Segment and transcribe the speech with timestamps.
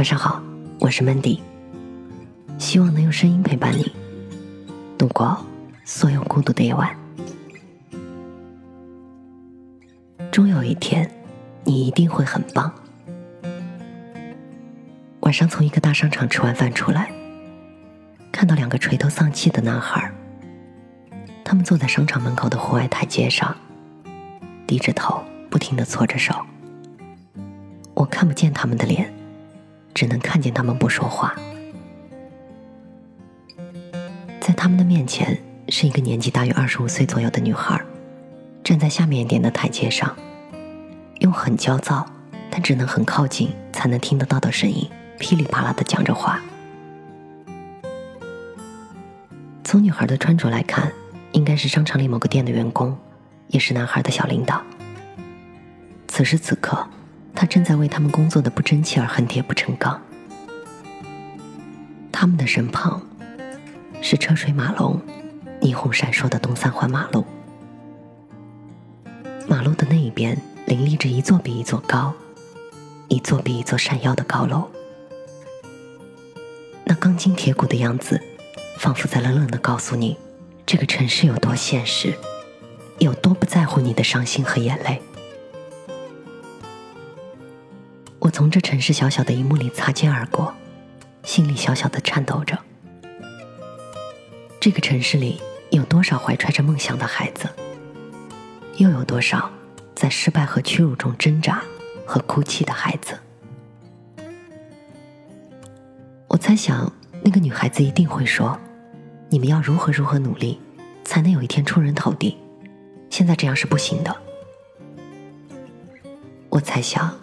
[0.00, 0.42] 晚上好，
[0.78, 1.40] 我是 Mandy，
[2.58, 3.92] 希望能用声音陪伴你
[4.96, 5.38] 度过
[5.84, 6.96] 所有孤独的夜晚。
[10.32, 11.06] 终有一天，
[11.64, 12.72] 你一定会很棒。
[15.20, 17.12] 晚上从一个大商场吃完饭出来，
[18.32, 20.10] 看到两个垂头丧气的男孩，
[21.44, 23.54] 他们坐在商场门口的户外台阶上，
[24.66, 26.34] 低着头，不停的搓着手。
[27.92, 29.12] 我看不见他们的脸，
[29.94, 31.34] 只能看见他们不说话。
[34.40, 37.80] 在他们的面前是一个年纪大约二十五岁左右的女孩，
[38.64, 40.16] 站在下面一点的台阶上，
[41.20, 42.04] 用很焦躁
[42.50, 46.40] 但只能很靠近才能听得到的声音，噼里啪啦的讲着话。
[49.62, 50.90] 从女孩的穿着来看，
[51.32, 52.98] 应该是商场里某个店的员工，
[53.48, 54.60] 也是男孩的小领导。
[56.08, 56.88] 此时此刻。
[57.40, 59.98] 他正在为他们工作的不争气而恨铁不成钢。
[62.12, 63.00] 他们的身旁
[64.02, 65.00] 是车水马龙、
[65.62, 67.24] 霓虹闪烁的东三环马路，
[69.48, 72.12] 马路的那一边林立着一座比一座高、
[73.08, 74.68] 一座比一座闪耀的高楼。
[76.84, 78.20] 那钢筋铁骨的样子，
[78.76, 80.18] 仿佛在冷冷的告诉你，
[80.66, 82.12] 这个城市有多现实，
[82.98, 85.00] 有多不在乎你的伤心和眼泪。
[88.20, 90.54] 我从这城市小小的一幕里擦肩而过，
[91.24, 92.58] 心里小小的颤抖着。
[94.60, 95.40] 这个城市里
[95.70, 97.48] 有多少怀揣着梦想的孩子？
[98.76, 99.50] 又有多少
[99.94, 101.62] 在失败和屈辱中挣扎
[102.04, 103.18] 和哭泣的孩子？
[106.28, 106.92] 我猜想，
[107.24, 108.60] 那个女孩子一定会说
[109.30, 110.60] ：“你们要如何如何努力，
[111.04, 112.36] 才能有一天出人头地？
[113.08, 114.14] 现在这样是不行的。”
[116.50, 117.18] 我猜想。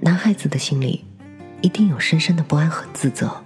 [0.00, 1.04] 男孩子的心里，
[1.60, 3.42] 一定有深深的不安和自责。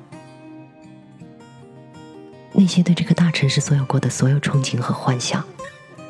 [2.53, 5.43] 那些对这个大城市所有过的所有憧憬和幻想，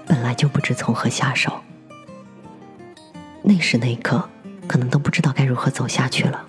[0.07, 1.61] 本来就不知从何下手。
[3.43, 4.29] 那时那一刻，
[4.67, 6.45] 可能都不知道该如何走下去了。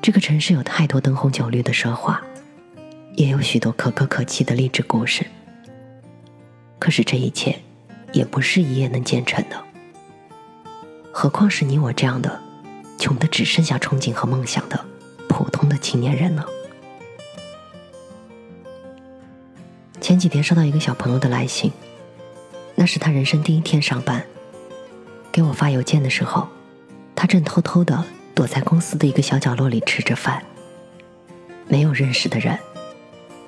[0.00, 2.20] 这个城市有太多灯红酒绿的奢华，
[3.14, 5.24] 也有许多可歌可泣的励志故事。
[6.80, 7.56] 可是这一切，
[8.12, 9.71] 也不是一夜能建成的。
[11.12, 12.40] 何况是你我这样的
[12.98, 14.84] 穷的只剩下憧憬和梦想的
[15.28, 16.44] 普通的青年人呢？
[20.00, 21.70] 前几天收到一个小朋友的来信，
[22.74, 24.24] 那是他人生第一天上班，
[25.30, 26.48] 给我发邮件的时候，
[27.14, 28.02] 他正偷偷的
[28.34, 30.42] 躲在公司的一个小角落里吃着饭，
[31.68, 32.58] 没有认识的人，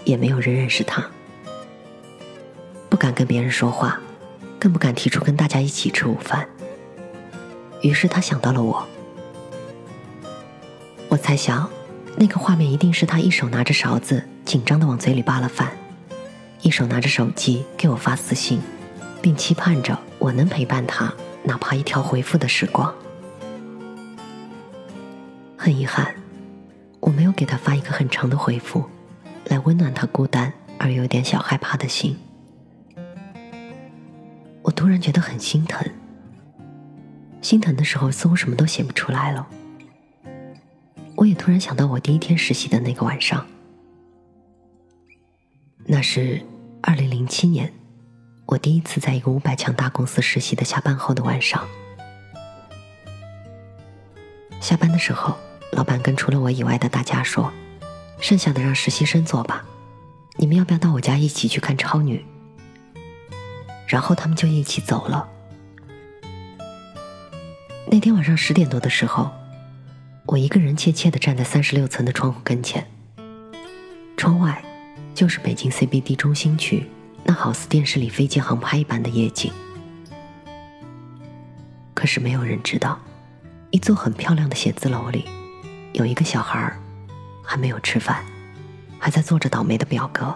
[0.04, 1.04] 也没有人认识他，
[2.88, 3.98] 不敢跟别人说话，
[4.60, 6.48] 更不敢提出跟大家一起吃午饭。
[7.84, 8.82] 于是他想到了我，
[11.10, 11.68] 我猜想，
[12.16, 15.70] 那个画面一定是他一手拿着勺子，紧张的往嘴里扒了饭，
[16.62, 18.58] 一手拿着手机给我发私信，
[19.20, 21.12] 并期盼着我能陪伴他，
[21.42, 22.92] 哪怕一条回复的时光。
[25.58, 26.14] 很遗憾，
[27.00, 28.82] 我没有给他发一个很长的回复，
[29.44, 32.16] 来温暖他孤单而有点小害怕的心。
[34.62, 35.86] 我突然觉得很心疼。
[37.44, 39.46] 心疼的时候，似乎什么都写不出来了。
[41.14, 43.46] 我也突然想到我第一天实习的那个晚上，
[45.84, 46.40] 那是
[46.80, 47.70] 二零零七年，
[48.46, 51.68] 我第一次在一个五百强大公司实习的下班后的晚上。
[54.58, 55.36] 下班的时候，
[55.72, 57.52] 老板跟除了我以外的大家说
[58.20, 59.62] ：“剩下的让实习生做吧，
[60.36, 62.24] 你们要不要到我家一起去看超女？”
[63.86, 65.28] 然后他们就一起走了。
[67.94, 69.30] 那天晚上十点多的时候，
[70.26, 72.84] 我一个人怯怯的站在三十六层的窗户跟前。
[74.16, 74.60] 窗外
[75.14, 76.90] 就是北京 CBD 中心区，
[77.22, 79.52] 那好似电视里飞机航拍一般的夜景。
[81.94, 82.98] 可是没有人知道，
[83.70, 85.26] 一座很漂亮的写字楼里，
[85.92, 86.76] 有一个小孩儿
[87.44, 88.24] 还没有吃饭，
[88.98, 90.34] 还在做着倒霉的表格。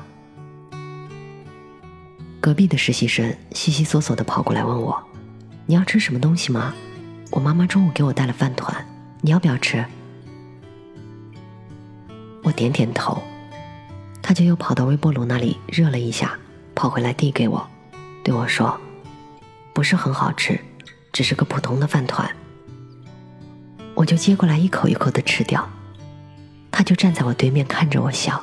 [2.40, 4.96] 隔壁的实习生悉悉索索的跑过来问我
[5.66, 6.72] ：“你要吃什么东西吗？”
[7.30, 8.75] 我妈妈中午给我带了饭团，
[9.20, 9.84] 你要不要吃？
[12.42, 13.22] 我点点头，
[14.22, 16.38] 他就又跑到微波炉那里热了一下，
[16.75, 17.69] 跑回来递给我，
[18.25, 18.80] 对我说
[19.75, 20.58] ：“不是很好吃，
[21.12, 22.28] 只是个普通的饭团。”
[23.94, 25.69] 我就接过来一口一口的吃掉，
[26.70, 28.42] 他就站在我对面看着我笑。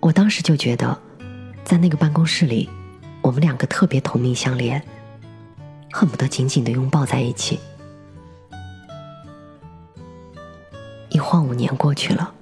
[0.00, 1.00] 我当时就觉得，
[1.64, 2.68] 在那个办公室里，
[3.22, 4.82] 我们两个特别同命相连。
[5.92, 7.58] 恨不得紧紧的拥抱在一起。
[11.10, 12.32] 一晃五年过去了，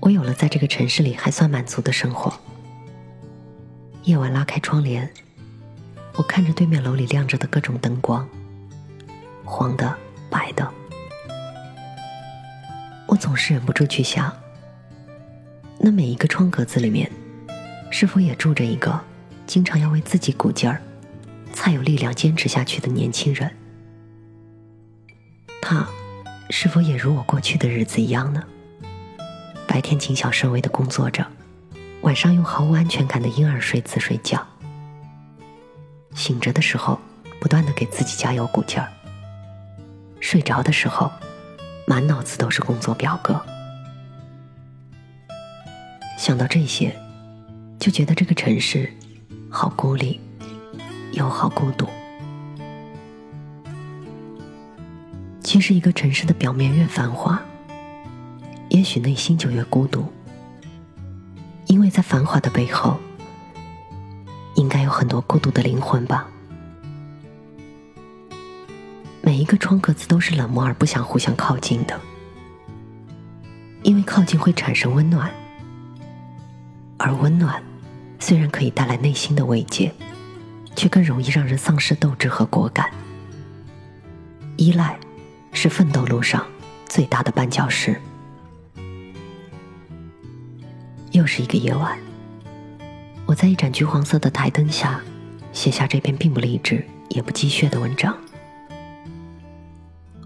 [0.00, 2.32] 我有了在这个城市里还算满足的生活。
[4.04, 5.10] 夜晚拉开窗帘，
[6.16, 8.28] 我看着对面楼里亮着的各种灯光，
[9.44, 9.96] 黄的、
[10.28, 10.68] 白的，
[13.06, 14.30] 我总是忍不住去想：
[15.78, 17.10] 那每一个窗格子里面，
[17.90, 19.00] 是否也住着一个
[19.46, 20.82] 经常要为自己鼓劲儿，
[21.62, 23.48] 才有力量坚持下去的年轻人？
[25.60, 25.86] 他
[26.50, 28.42] 是否也如我过去的日子一样呢？
[29.68, 31.24] 白天谨小慎微的工作着。
[32.00, 34.44] 晚上用毫无安全感的婴儿睡姿睡觉，
[36.16, 36.98] 醒着的时候
[37.38, 38.88] 不断的给自己加油鼓劲儿，
[40.18, 41.12] 睡着的时候
[41.86, 43.40] 满脑子都是工作表格。
[46.18, 46.92] 想到这些，
[47.78, 48.92] 就觉得这个城市
[49.48, 50.20] 好孤立，
[51.12, 51.86] 友好孤独。
[55.40, 57.40] 其实，一个城市的表面越繁华，
[58.70, 60.06] 也许内心就越孤独。
[61.66, 62.98] 因为在繁华的背后，
[64.54, 66.26] 应该有很多孤独的灵魂吧。
[69.20, 72.00] 每一个窗格子都是冷漠而不想互相靠近的，
[73.82, 75.30] 因为靠近会产生温暖，
[76.98, 77.62] 而温暖
[78.18, 79.92] 虽然可以带来内心的慰藉，
[80.74, 82.90] 却更容易让人丧失斗志和果敢。
[84.56, 84.98] 依赖
[85.52, 86.46] 是奋斗路上
[86.86, 88.00] 最大的绊脚石。
[91.10, 91.98] 又是一个夜晚，
[93.26, 95.00] 我在一盏橘黄色的台灯下，
[95.52, 98.16] 写下这篇并不励志也不积血的文章。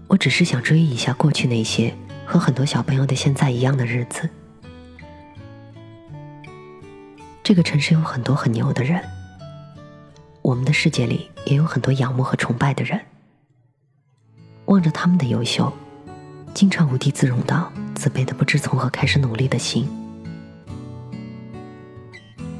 [0.07, 1.93] 我只是想追忆一下过去那些
[2.25, 4.29] 和很多小朋友的现在一样的日子。
[7.43, 9.03] 这个城市有很多很牛的人，
[10.47, 12.97] 我们的世界里也有很多仰慕和崇拜的人。
[14.67, 15.73] 望着他们的优秀，
[16.53, 19.85] 经常无地自容到自卑的不知从何开始努力的心。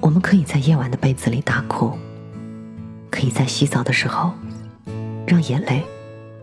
[0.01, 1.97] 我们可以在夜晚的被子里大哭，
[3.09, 4.33] 可以在洗澡的时候，
[5.25, 5.81] 让眼泪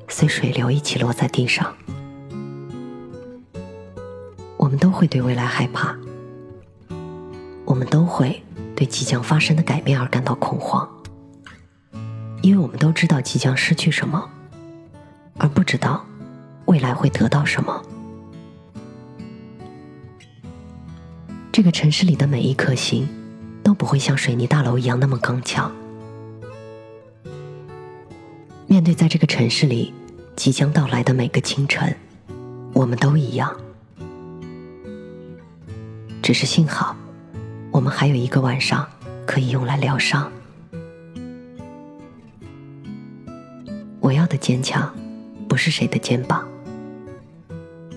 [0.09, 1.75] 随水流一起落在地上。
[4.57, 5.95] 我们都会对未来害怕，
[7.67, 8.43] 我们都会
[8.75, 10.89] 对即将发生的改变而感到恐慌，
[12.45, 14.31] 因为我们都知道即将失去什么，
[15.39, 16.05] 而不知道
[16.67, 17.83] 未来会得到什么。
[21.51, 23.09] 这个城市里的每一颗心。
[23.65, 25.73] 都不会像水泥大楼一样那么刚强。
[28.67, 29.93] 面对在这个城市里
[30.37, 31.97] 即将到来的每个清晨，
[32.75, 33.57] 我们都一样。
[36.23, 36.95] 只是幸好，
[37.71, 38.87] 我们还有一个晚上
[39.27, 40.31] 可以用来疗伤。
[44.45, 44.95] 坚强，
[45.49, 46.47] 不是谁的肩膀，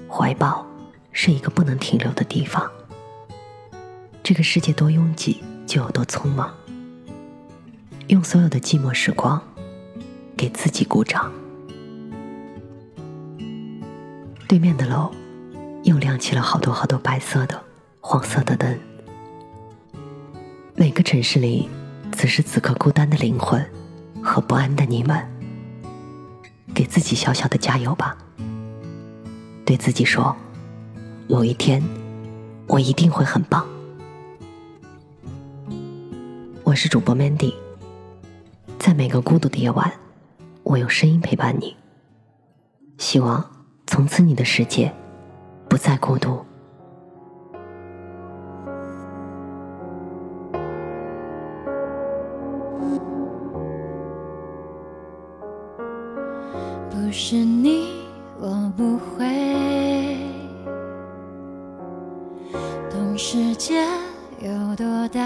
[0.10, 0.66] 怀抱
[1.12, 2.72] 是一个不能停留的地方。
[4.24, 5.44] 这个世界多拥挤。
[5.68, 6.50] 就有多匆忙，
[8.08, 9.42] 用所有的寂寞时光
[10.38, 11.30] 给自己鼓掌。
[14.48, 15.12] 对面的楼
[15.84, 17.62] 又亮起了好多好多白色的、
[18.00, 18.80] 黄色的灯。
[20.74, 21.68] 每个城市里，
[22.14, 23.62] 此时此刻孤单的灵魂
[24.24, 25.22] 和不安的你们，
[26.78, 28.16] 给自己小小的加油吧。
[29.66, 30.36] 对自己说，
[31.28, 31.82] 有一天
[32.68, 33.66] 我一定会很棒。
[36.64, 37.56] 我是主播 Mandy，
[38.78, 39.92] 在每个孤独的夜晚，
[40.62, 41.76] 我用声音陪伴你。
[43.00, 43.44] 希望
[43.88, 44.94] 从此你的世界
[45.68, 46.46] 不再孤独。
[57.08, 57.88] 不是你，
[58.38, 59.26] 我不会
[62.92, 63.82] 懂世界
[64.42, 65.22] 有多大。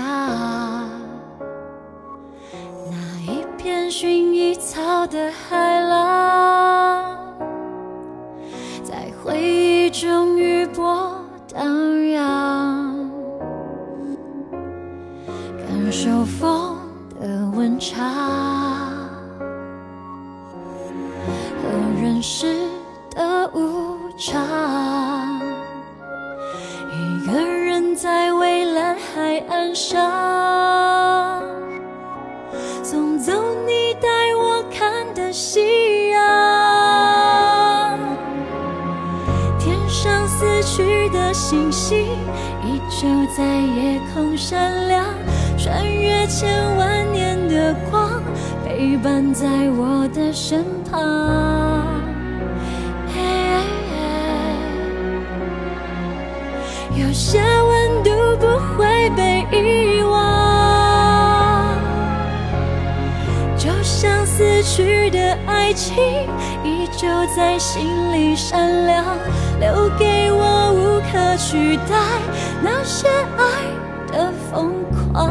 [2.88, 2.96] 那
[3.26, 7.18] 一片薰衣草的海浪，
[8.84, 11.20] 在回忆中余波
[11.52, 11.66] 荡
[12.12, 13.10] 漾，
[15.68, 16.78] 感受风
[17.20, 18.50] 的温差。
[22.22, 22.68] 世
[23.16, 25.42] 的无常。
[26.92, 31.42] 一个人在蔚蓝海岸上，
[32.84, 33.32] 送走
[33.66, 35.32] 你带我看的。
[35.32, 36.20] 夕阳，
[39.58, 42.04] 天上死去的星星
[42.66, 45.06] 依旧在夜空闪亮，
[45.58, 48.22] 穿越千万年的光，
[48.66, 51.61] 陪伴在我的身旁。
[57.01, 58.46] 有些温度不
[58.77, 61.75] 会被遗忘
[63.58, 65.98] 就像死去的爱情
[66.63, 69.03] 依旧在心里闪亮
[69.60, 71.98] 留给我无可取代
[72.62, 73.65] 那些爱
[74.12, 75.27] 的疯狂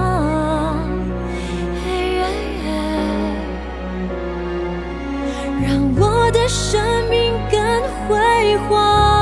[5.62, 7.60] 让我的生命更
[8.08, 9.19] 辉煌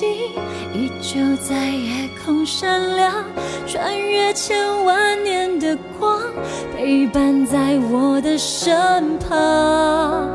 [0.00, 0.08] 星
[0.72, 3.22] 依旧在夜空闪亮
[3.66, 6.18] 穿越千万年的光
[6.74, 10.26] 陪伴在我的身旁。